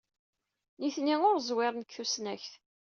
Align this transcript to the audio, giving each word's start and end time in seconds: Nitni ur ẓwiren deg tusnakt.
Nitni 0.81 1.15
ur 1.29 1.37
ẓwiren 1.49 1.81
deg 1.83 1.89
tusnakt. 1.91 2.51